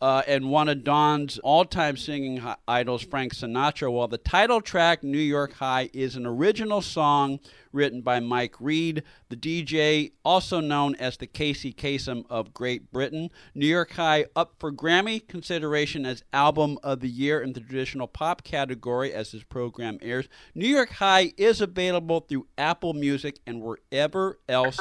uh, 0.00 0.22
and 0.26 0.50
one 0.50 0.68
of 0.68 0.84
Don's 0.84 1.38
all 1.38 1.64
time 1.64 1.96
singing 1.96 2.42
idols, 2.68 3.02
Frank 3.02 3.34
Sinatra. 3.34 3.90
While 3.90 4.08
the 4.08 4.18
title 4.18 4.60
track, 4.60 5.02
New 5.02 5.18
York 5.18 5.54
High, 5.54 5.90
is 5.92 6.16
an 6.16 6.26
original 6.26 6.82
song 6.82 7.40
written 7.72 8.02
by 8.02 8.20
Mike 8.20 8.54
Read, 8.60 9.02
the 9.28 9.36
DJ, 9.36 10.12
also 10.24 10.60
known 10.60 10.94
as 10.96 11.16
the 11.16 11.26
Casey 11.26 11.72
Kasem 11.72 12.24
of 12.28 12.54
Great 12.54 12.92
Britain. 12.92 13.30
New 13.54 13.66
York 13.66 13.92
High 13.92 14.26
up 14.36 14.54
for 14.58 14.72
Grammy 14.72 15.26
consideration 15.26 16.04
as 16.04 16.22
Album 16.32 16.78
of 16.82 17.00
the 17.00 17.08
Year 17.08 17.40
in 17.40 17.52
the 17.52 17.60
traditional 17.60 18.06
pop 18.06 18.44
category 18.44 19.12
as 19.12 19.32
this 19.32 19.42
program 19.42 19.98
airs. 20.02 20.28
New 20.54 20.68
York 20.68 20.90
High 20.90 21.32
is 21.36 21.60
available 21.60 22.20
through 22.20 22.46
Apple 22.58 22.92
Music 22.92 23.38
and 23.46 23.62
wherever 23.62 24.38
else 24.48 24.78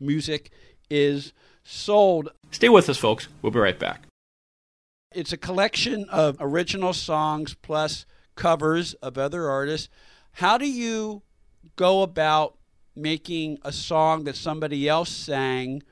music 0.00 0.50
is 0.90 1.32
sold. 1.64 2.30
Stay 2.50 2.68
with 2.68 2.88
us, 2.88 2.96
folks. 2.96 3.28
We'll 3.42 3.52
be 3.52 3.58
right 3.58 3.78
back. 3.78 4.07
It's 5.12 5.32
a 5.32 5.38
collection 5.38 6.06
of 6.10 6.36
original 6.38 6.92
songs 6.92 7.54
plus 7.54 8.04
covers 8.34 8.92
of 8.94 9.16
other 9.16 9.48
artists. 9.48 9.88
How 10.32 10.58
do 10.58 10.68
you 10.70 11.22
go 11.76 12.02
about 12.02 12.58
making 12.94 13.58
a 13.62 13.72
song 13.72 14.24
that 14.24 14.36
somebody 14.36 14.86
else 14.86 15.08
sang? 15.08 15.82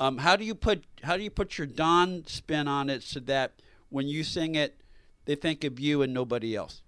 Um, 0.00 0.18
how 0.18 0.34
do 0.34 0.44
you 0.44 0.54
put 0.54 0.84
how 1.04 1.16
do 1.16 1.22
you 1.22 1.30
put 1.30 1.58
your 1.58 1.68
Don 1.68 2.24
spin 2.26 2.66
on 2.66 2.90
it 2.90 3.04
so 3.04 3.20
that 3.20 3.62
when 3.88 4.08
you 4.08 4.24
sing 4.24 4.56
it, 4.56 4.80
they 5.26 5.36
think 5.36 5.62
of 5.62 5.78
you 5.78 6.02
and 6.02 6.12
nobody 6.12 6.56
else? 6.56 6.82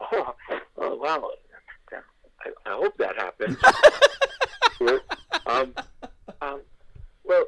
Oh, 0.10 0.34
oh 0.78 0.96
wow! 0.96 1.30
I, 2.40 2.50
I 2.66 2.74
hope 2.74 2.96
that 2.98 3.16
happens. 3.16 3.56
um, 5.46 5.72
um, 6.40 6.60
well, 7.24 7.44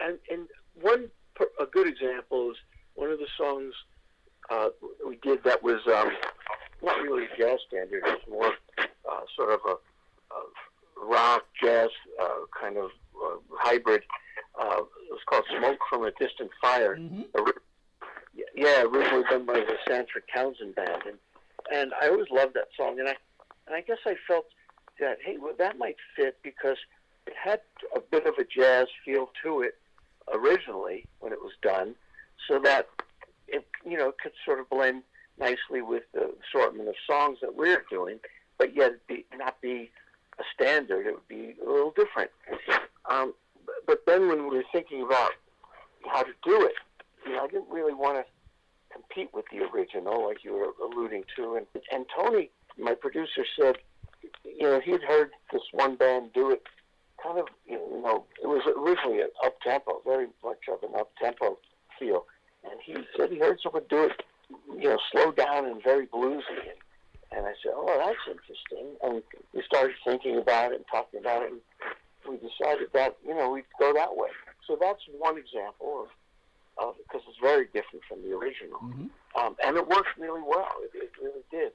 and, 0.00 0.18
and 0.30 0.48
one 0.80 1.10
a 1.60 1.66
good 1.66 1.88
example 1.88 2.50
is 2.50 2.56
one 2.94 3.10
of 3.10 3.18
the 3.18 3.28
songs 3.36 3.74
uh, 4.50 4.68
we 5.06 5.16
did 5.22 5.42
that 5.44 5.62
was 5.62 5.80
um, 5.86 6.10
not 6.82 7.00
really 7.02 7.24
a 7.24 7.36
jazz 7.36 7.58
standard. 7.68 8.02
It 8.04 8.20
was 8.28 8.28
more 8.28 8.52
uh, 9.10 9.20
sort 9.36 9.50
of 9.50 9.60
a, 9.66 10.34
a 10.34 11.06
rock 11.06 11.44
jazz 11.62 11.88
uh, 12.20 12.28
kind 12.58 12.76
of 12.76 12.90
uh, 13.16 13.36
hybrid. 13.52 14.02
Uh, 14.60 14.78
it 14.78 15.10
was 15.10 15.20
called 15.26 15.44
"Smoke 15.58 15.78
from 15.88 16.04
a 16.04 16.10
Distant 16.12 16.50
Fire." 16.60 16.96
Mm-hmm. 16.96 17.22
Yeah, 18.54 18.82
originally 18.82 19.24
done 19.30 19.46
by 19.46 19.60
the 19.60 19.76
Sanford 19.88 20.24
Townsend 20.34 20.74
Band, 20.74 21.02
and 21.06 21.18
and 21.72 21.92
I 22.00 22.08
always 22.08 22.30
loved 22.30 22.54
that 22.54 22.68
song. 22.76 22.98
And 22.98 23.08
I 23.08 23.16
and 23.66 23.76
I 23.76 23.80
guess 23.80 23.98
I 24.04 24.16
felt 24.26 24.46
that 25.00 25.18
hey, 25.24 25.36
well, 25.38 25.54
that 25.58 25.78
might 25.78 25.96
fit 26.16 26.38
because 26.42 26.76
it 27.26 27.34
had 27.42 27.60
a 27.94 28.00
bit 28.00 28.26
of 28.26 28.34
a 28.38 28.44
jazz 28.44 28.88
feel 29.04 29.30
to 29.44 29.62
it, 29.62 29.74
originally 30.34 30.42
when 30.74 30.90
it 30.90 30.96
was 30.96 31.06
done, 31.62 31.94
so 32.48 32.58
that 32.60 32.88
it 33.48 33.66
you 33.84 33.96
know 33.96 34.12
could 34.22 34.32
sort 34.44 34.60
of 34.60 34.68
blend 34.68 35.02
nicely 35.38 35.82
with 35.82 36.04
the 36.12 36.32
assortment 36.44 36.88
of 36.88 36.94
songs 37.06 37.38
that 37.40 37.56
we're 37.56 37.84
doing, 37.90 38.18
but 38.58 38.74
yet 38.76 38.92
be, 39.06 39.24
not 39.36 39.60
be 39.60 39.90
a 40.38 40.42
standard. 40.54 41.06
It 41.06 41.14
would 41.14 41.28
be 41.28 41.54
a 41.64 41.70
little 41.70 41.92
different. 41.92 42.30
Um, 43.10 43.34
but 43.86 44.02
then 44.06 44.28
when 44.28 44.48
we 44.48 44.56
were 44.56 44.64
thinking 44.72 45.02
about 45.02 45.32
how 46.06 46.22
to 46.22 46.32
do 46.44 46.64
it, 46.64 46.74
you 47.26 47.32
know, 47.32 47.44
I 47.44 47.46
didn't 47.46 47.70
really 47.70 47.94
want 47.94 48.18
to 48.18 48.24
compete 48.92 49.30
with 49.32 49.44
the 49.50 49.64
original, 49.72 50.26
like 50.26 50.44
you 50.44 50.52
were 50.52 50.72
alluding 50.84 51.24
to. 51.36 51.56
And, 51.56 51.66
and 51.90 52.06
Tony, 52.14 52.50
my 52.78 52.94
producer, 52.94 53.44
said, 53.58 53.76
you 54.44 54.62
know, 54.62 54.80
he'd 54.80 55.02
heard 55.02 55.30
this 55.52 55.62
one 55.72 55.96
band 55.96 56.32
do 56.32 56.50
it 56.50 56.62
kind 57.22 57.38
of, 57.38 57.46
you 57.66 57.76
it 58.42 58.46
was 58.46 58.62
originally 58.76 59.20
an 59.22 59.28
up 59.44 59.60
tempo, 59.60 60.00
very 60.04 60.26
much 60.44 60.58
of 60.70 60.82
an 60.82 60.98
up 60.98 61.10
tempo 61.20 61.58
feel. 61.98 62.26
and 62.64 62.80
he 62.84 62.96
said 63.16 63.30
he 63.30 63.38
heard 63.38 63.58
someone 63.62 63.82
do 63.88 64.04
it, 64.04 64.22
you 64.78 64.88
know, 64.88 64.98
slow 65.10 65.32
down 65.32 65.66
and 65.66 65.82
very 65.82 66.06
bluesy. 66.06 66.42
And, 66.50 66.78
and 67.36 67.46
I 67.46 67.52
said, 67.62 67.72
oh, 67.74 67.94
that's 67.98 68.18
interesting. 68.28 68.96
And 69.02 69.22
we 69.54 69.62
started 69.62 69.96
thinking 70.04 70.38
about 70.38 70.72
it 70.72 70.76
and 70.76 70.84
talking 70.90 71.20
about 71.20 71.42
it, 71.42 71.52
and 71.52 71.60
we 72.28 72.36
decided 72.36 72.88
that 72.92 73.16
you 73.26 73.34
know 73.34 73.50
we'd 73.50 73.64
go 73.80 73.92
that 73.94 74.16
way. 74.16 74.28
So 74.66 74.76
that's 74.80 75.00
one 75.18 75.36
example 75.38 76.06
of 76.78 76.94
because 76.98 77.22
it's 77.28 77.38
very 77.40 77.66
different 77.66 78.04
from 78.08 78.22
the 78.22 78.32
original, 78.36 78.78
Mhm. 78.80 79.10
um, 79.36 79.56
and 79.64 79.76
it 79.76 79.86
worked 79.86 80.16
really 80.18 80.42
well. 80.42 80.72
It, 80.82 80.90
it 81.04 81.10
really 81.20 81.42
did. 81.50 81.72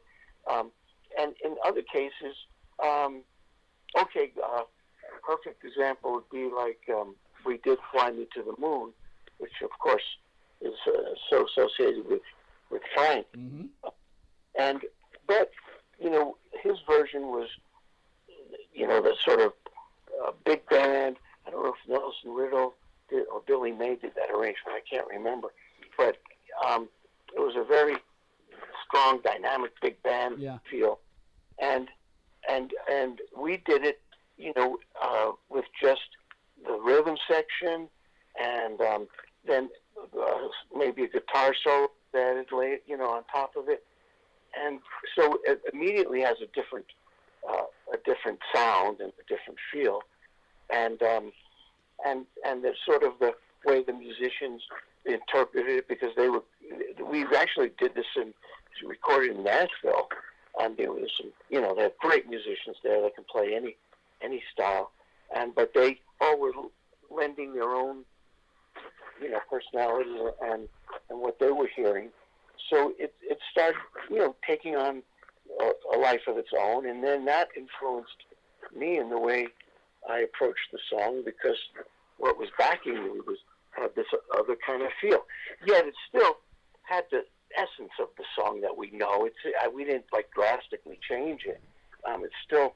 Um, 0.48 0.72
and 1.20 1.36
in 1.44 1.56
other 1.66 1.82
cases, 1.82 2.36
um, 2.84 3.24
perfect 5.28 5.64
example 5.66 6.14
would 6.14 6.30
be 6.32 6.50
like 6.56 6.80
um, 6.98 7.16
we 7.46 7.58
did 7.58 7.78
"Fly 7.92 8.12
Me 8.12 8.28
to 8.34 8.42
the 8.42 8.56
Moon," 8.60 8.92
which 9.40 9.52
of 9.64 9.72
course 9.80 10.08
is 10.62 10.74
uh, 10.88 10.92
so 11.30 11.46
associated 11.46 12.08
with 12.08 12.22
with 12.72 12.82
Frank, 12.96 13.28
Mhm. 13.36 13.70
and 14.58 14.82
but 15.28 15.52
you 16.00 16.10
know 16.10 16.38
his 16.64 16.78
version 16.90 17.24
was 17.28 17.50
you 18.74 18.88
know 18.88 19.02
the 19.02 19.16
sort 19.26 19.42
of 19.42 19.54
uh, 20.24 20.32
big 20.46 20.68
band. 20.70 21.18
I 21.46 21.52
don't 21.52 21.64
know 21.64 21.74
if 21.74 21.90
Nelson 21.90 22.32
Riddle 22.34 22.76
did, 23.10 23.28
or 23.28 23.42
Billy 23.46 23.72
May 23.72 23.96
did 23.96 24.16
that 24.16 24.30
arrangement. 24.32 24.76
I 24.76 24.82
can't 24.90 25.08
remember, 25.08 25.50
but 25.98 26.18
um, 26.66 26.88
it 27.36 27.40
was 27.40 27.56
a 27.56 27.64
very 27.64 27.98
strong, 28.86 29.20
dynamic 29.24 29.72
big 29.82 30.02
band 30.04 30.40
Yeah. 30.40 30.58
feel, 30.70 31.00
and 31.60 31.90
and 32.50 32.74
and 32.90 33.22
we 33.38 33.58
did 33.58 33.84
it, 33.86 34.02
you 34.38 34.54
know, 34.56 34.78
uh, 35.02 35.32
with 35.50 35.66
just 35.82 36.02
the 36.66 36.80
rhythm 36.84 37.18
section, 37.30 37.88
and 38.40 38.82
um, 38.82 39.08
then 39.46 39.70
uh, 40.20 40.48
maybe 40.76 41.04
a 41.04 41.08
guitar 41.08 41.54
solo 41.64 41.88
that 42.14 42.38
is 42.38 42.46
laid, 42.52 42.80
you 42.88 42.98
know, 42.98 43.10
on 43.10 43.24
top 43.32 43.56
of 43.56 43.70
it, 43.70 43.84
and 44.60 44.80
so 45.18 45.40
it 45.44 45.62
immediately 45.74 46.22
has 46.22 46.38
a 46.42 46.48
different 46.48 46.86
uh, 47.50 47.64
a 47.94 47.98
different 48.06 48.40
sound 48.54 49.00
and 49.00 49.12
a 49.20 49.24
different 49.28 49.60
feel, 49.72 50.02
and 50.70 51.02
um, 51.04 51.32
and 52.06 52.26
and 52.46 52.64
the 52.64 52.74
sort 52.86 53.04
of 53.04 53.14
the 53.20 53.34
way 53.66 53.84
the 53.84 53.94
musicians 53.94 54.62
interpreted 55.06 55.70
it 55.70 55.88
because 55.88 56.12
they 56.16 56.30
were 56.30 56.44
we 57.10 57.26
actually 57.36 57.72
did 57.80 57.96
this 57.96 58.06
in 58.16 58.34
recorded 58.86 59.36
in 59.36 59.44
Nashville, 59.44 60.08
and 60.60 60.78
there 60.78 60.92
was 60.92 61.10
some 61.18 61.32
you 61.50 61.62
know 61.62 61.74
they 61.76 61.84
have 61.84 61.98
great 62.00 62.30
musicians 62.30 62.78
there 62.84 63.02
that 63.02 63.16
can 63.16 63.26
play 63.32 63.56
any 63.56 63.76
any 64.22 64.44
style, 64.54 64.92
and 65.36 65.54
but 65.56 65.74
they 65.74 66.00
all 66.22 66.40
were 66.40 66.52
lending 67.10 67.54
their 67.54 67.74
own 67.74 68.04
you 69.22 69.30
know 69.32 69.40
personality 69.50 70.10
and 70.44 70.68
and 71.10 71.20
what 71.20 71.40
they 71.40 71.52
were 71.52 71.70
hearing, 71.76 72.10
so 72.70 72.94
it 73.00 73.14
it 73.22 73.40
started 73.52 73.80
you 74.10 74.18
know 74.18 74.36
taking 74.46 74.76
on 74.76 75.02
a, 75.62 75.96
a 75.96 75.98
life 75.98 76.22
of 76.28 76.38
its 76.38 76.50
own, 76.58 76.88
and 76.88 77.04
then 77.04 77.26
that 77.26 77.50
influenced 77.56 78.24
me 78.76 78.98
in 78.98 79.10
the 79.10 79.20
way 79.20 79.48
I 80.10 80.20
approached 80.20 80.72
the 80.72 80.80
song 80.90 81.24
because 81.26 81.58
what 82.18 82.38
was 82.38 82.50
backing 82.58 82.96
me 82.96 83.20
was 83.26 83.38
had 83.72 83.96
this 83.96 84.08
other 84.38 84.56
kind 84.66 84.82
of 84.82 84.90
feel. 85.00 85.24
Yet 85.66 85.86
it 85.86 85.94
still 86.10 86.38
had 86.84 87.06
the 87.12 87.24
essence 87.56 87.92
of 88.00 88.08
the 88.18 88.24
song 88.36 88.62
that 88.62 88.76
we 88.76 88.92
know. 88.92 89.26
It's 89.26 89.36
we 89.74 89.86
didn't 89.86 90.06
like 90.12 90.30
drastically 90.34 91.00
change 91.08 91.42
it. 91.46 91.62
Um, 92.08 92.24
it 92.24 92.32
still 92.46 92.76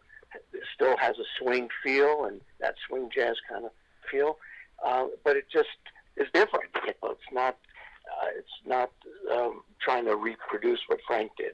still 0.74 0.98
has 0.98 1.18
a 1.18 1.26
swing 1.40 1.70
feel 1.84 2.26
and 2.26 2.42
that 2.60 2.76
swing 2.88 3.10
jazz 3.14 3.36
kind 3.50 3.66
of 3.66 3.72
feel, 4.10 4.38
uh, 4.86 5.06
but 5.24 5.36
it 5.36 5.46
just 5.52 5.70
is 6.18 6.28
different. 6.34 6.70
You 6.86 6.94
know, 7.02 7.12
it's 7.12 7.32
not 7.32 7.58
uh, 8.08 8.28
it's 8.38 8.50
not 8.66 8.92
um, 9.32 9.62
trying 9.80 10.06
to 10.06 10.16
reproduce 10.16 10.80
what 10.88 11.00
Frank 11.08 11.32
did. 11.38 11.54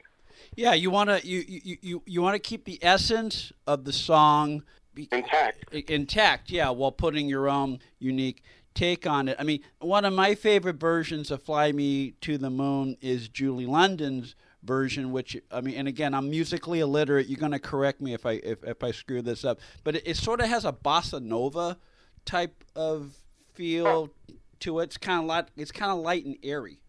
Yeah, 0.55 0.73
you 0.73 0.89
want 0.89 1.09
to 1.09 1.25
you 1.27 1.43
you, 1.47 1.77
you, 1.81 2.01
you 2.05 2.21
want 2.21 2.35
to 2.35 2.39
keep 2.39 2.65
the 2.65 2.79
essence 2.81 3.51
of 3.65 3.85
the 3.85 3.93
song 3.93 4.63
be- 4.93 5.09
Intact. 5.11 5.73
intact, 5.73 6.49
yeah, 6.49 6.69
while 6.69 6.91
putting 6.91 7.27
your 7.27 7.47
own 7.47 7.79
unique 7.99 8.43
take 8.73 9.07
on 9.07 9.27
it. 9.27 9.35
I 9.39 9.43
mean, 9.43 9.61
one 9.79 10.05
of 10.05 10.13
my 10.13 10.35
favorite 10.35 10.77
versions 10.77 11.31
of 11.31 11.41
"Fly 11.41 11.71
Me 11.71 12.11
to 12.21 12.37
the 12.37 12.49
Moon" 12.49 12.97
is 13.01 13.27
Julie 13.27 13.65
London's 13.65 14.35
version, 14.67 15.11
which 15.11 15.37
I 15.51 15.61
mean, 15.61 15.75
and 15.75 15.87
again, 15.87 16.13
I'm 16.13 16.29
musically 16.29 16.81
illiterate. 16.81 17.27
You're 17.27 17.39
going 17.39 17.53
to 17.53 17.59
correct 17.59 18.01
me 18.01 18.13
if 18.13 18.25
I 18.25 18.33
if, 18.33 18.63
if 18.63 18.83
I 18.83 18.91
screw 18.91 19.21
this 19.21 19.43
up, 19.45 19.59
but 19.83 19.95
it, 19.95 20.03
it 20.05 20.17
sort 20.17 20.41
of 20.41 20.47
has 20.47 20.65
a 20.65 20.73
bossa 20.73 21.21
nova 21.21 21.77
type 22.25 22.63
of 22.75 23.15
feel 23.53 24.11
to 24.59 24.79
it. 24.79 24.83
It's 24.83 24.97
kind 24.97 25.21
of 25.21 25.25
light. 25.25 25.45
It's 25.55 25.71
kind 25.71 25.91
of 25.91 25.99
light 25.99 26.25
and 26.25 26.37
airy. 26.43 26.81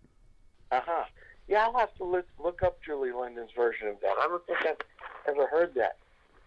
Uh 0.70 0.80
huh. 0.84 1.04
Yeah, 1.46 1.64
I'll 1.64 1.78
have 1.78 1.94
to 1.94 2.04
look 2.04 2.26
look 2.38 2.62
up 2.62 2.78
Julie 2.84 3.12
London's 3.12 3.50
version 3.56 3.88
of 3.88 4.00
that. 4.02 4.14
I 4.20 4.26
don't 4.28 4.44
think 4.46 4.58
I've 4.60 4.76
ever 5.26 5.46
heard 5.46 5.74
that, 5.76 5.96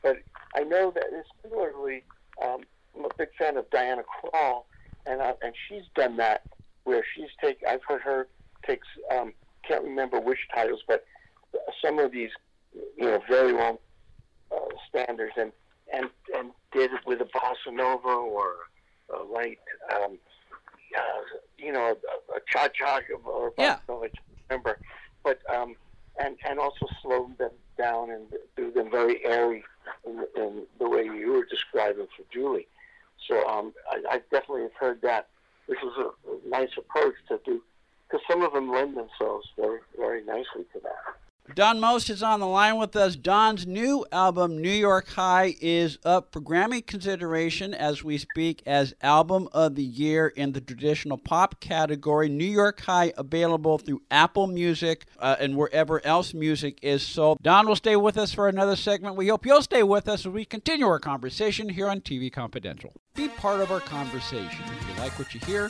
but 0.03 0.17
I 0.55 0.63
know 0.63 0.91
that 0.91 1.05
similarly. 1.41 2.03
Um, 2.43 2.61
I'm 2.97 3.05
a 3.05 3.09
big 3.17 3.29
fan 3.37 3.57
of 3.57 3.69
Diana 3.69 4.03
Krall, 4.03 4.65
and 5.05 5.21
uh, 5.21 5.33
and 5.41 5.53
she's 5.67 5.83
done 5.95 6.17
that 6.17 6.43
where 6.83 7.03
she's 7.15 7.29
take. 7.39 7.59
I've 7.67 7.83
heard 7.87 8.01
her 8.01 8.27
takes. 8.65 8.87
Um, 9.11 9.33
can't 9.67 9.83
remember 9.83 10.19
which 10.19 10.39
titles, 10.53 10.81
but 10.87 11.05
some 11.83 11.99
of 11.99 12.11
these, 12.11 12.29
you 12.73 13.05
know, 13.05 13.21
very 13.29 13.53
long 13.53 13.77
uh, 14.53 14.59
standards, 14.89 15.33
and 15.37 15.51
and 15.93 16.05
and 16.35 16.51
did 16.71 16.91
it 16.91 17.01
with 17.05 17.21
a 17.21 17.25
bossa 17.25 17.73
nova 17.73 18.07
or 18.09 18.53
a 19.13 19.23
light, 19.23 19.59
um, 19.93 20.17
uh, 20.97 21.01
you 21.57 21.71
know, 21.71 21.95
a, 22.29 22.33
a 22.35 22.39
cha 22.47 22.67
cha 22.69 22.99
or 23.25 23.47
a 23.47 23.51
bossa 23.51 23.55
Yeah. 23.57 23.77
nova. 23.87 24.07
Remember, 24.49 24.79
but 25.23 25.39
um, 25.53 25.75
and 26.21 26.37
and 26.47 26.59
also 26.59 26.87
slow 27.01 27.29
them 27.37 27.51
down 27.77 28.11
and 28.11 28.25
do 28.57 28.71
them 28.71 28.91
very 28.91 29.23
airy 29.25 29.63
in, 30.05 30.25
in 30.35 30.63
the 30.79 30.89
way 30.89 31.03
you 31.03 31.31
were 31.31 31.45
describing 31.45 32.07
for 32.17 32.23
Julie. 32.33 32.67
So 33.27 33.47
um, 33.47 33.73
I, 33.89 34.15
I 34.15 34.21
definitely 34.31 34.63
have 34.63 34.73
heard 34.79 35.01
that. 35.03 35.27
This 35.67 35.77
is 35.77 35.93
a, 35.97 36.07
a 36.31 36.49
nice 36.49 36.71
approach 36.77 37.13
to 37.29 37.39
do 37.45 37.61
because 38.07 38.25
some 38.29 38.41
of 38.41 38.51
them 38.51 38.69
lend 38.69 38.97
themselves 38.97 39.47
very 39.57 39.79
very 39.97 40.23
nicely 40.25 40.65
to 40.73 40.79
that. 40.83 41.15
Don 41.55 41.79
Most 41.79 42.09
is 42.09 42.23
on 42.23 42.39
the 42.39 42.47
line 42.47 42.77
with 42.77 42.95
us. 42.95 43.15
Don's 43.15 43.67
new 43.67 44.05
album, 44.11 44.61
New 44.61 44.69
York 44.69 45.09
High, 45.09 45.55
is 45.59 45.97
up 46.05 46.31
for 46.31 46.39
Grammy 46.39 46.85
consideration 46.85 47.73
as 47.73 48.03
we 48.03 48.17
speak 48.17 48.61
as 48.65 48.93
Album 49.01 49.49
of 49.51 49.75
the 49.75 49.83
Year 49.83 50.27
in 50.27 50.53
the 50.53 50.61
traditional 50.61 51.17
pop 51.17 51.59
category. 51.59 52.29
New 52.29 52.45
York 52.45 52.81
High 52.81 53.11
available 53.17 53.77
through 53.77 54.01
Apple 54.09 54.47
Music 54.47 55.05
uh, 55.19 55.35
and 55.39 55.57
wherever 55.57 56.05
else 56.05 56.33
music 56.33 56.79
is 56.81 57.03
sold. 57.03 57.41
Don 57.41 57.67
will 57.67 57.75
stay 57.75 57.95
with 57.95 58.17
us 58.17 58.33
for 58.33 58.47
another 58.47 58.75
segment. 58.75 59.15
We 59.15 59.27
hope 59.27 59.45
you'll 59.45 59.61
stay 59.61 59.83
with 59.83 60.07
us 60.07 60.25
as 60.25 60.31
we 60.31 60.45
continue 60.45 60.87
our 60.87 60.99
conversation 60.99 61.69
here 61.69 61.89
on 61.89 62.01
TV 62.01 62.31
Confidential. 62.31 62.93
Be 63.15 63.27
part 63.27 63.59
of 63.59 63.71
our 63.71 63.81
conversation. 63.81 64.63
If 64.79 64.89
you 64.89 65.01
like 65.01 65.17
what 65.19 65.33
you 65.33 65.41
hear, 65.41 65.69